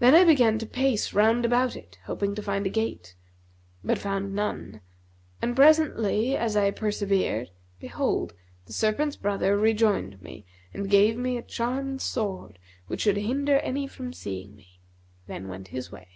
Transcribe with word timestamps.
Then 0.00 0.12
I 0.16 0.24
began 0.24 0.58
to 0.58 0.66
pace 0.66 1.12
round 1.12 1.44
about 1.44 1.76
it, 1.76 2.00
hoping 2.06 2.34
to 2.34 2.42
find 2.42 2.66
a 2.66 2.68
gate, 2.68 3.14
but 3.84 3.96
found 3.96 4.34
none; 4.34 4.80
and 5.40 5.54
presently 5.54 6.36
as 6.36 6.56
I 6.56 6.72
persevered, 6.72 7.50
behold, 7.78 8.34
the 8.66 8.72
serpent's 8.72 9.14
brother 9.14 9.56
rejoined 9.56 10.20
me 10.20 10.46
and 10.74 10.90
gave 10.90 11.16
me 11.16 11.36
a 11.36 11.42
charmed 11.42 12.02
sword 12.02 12.58
which 12.88 13.02
should 13.02 13.18
hinder 13.18 13.60
any 13.60 13.86
from 13.86 14.12
seeing 14.12 14.56
me,[FN#243] 14.56 15.26
then 15.28 15.46
went 15.46 15.68
his 15.68 15.92
way. 15.92 16.08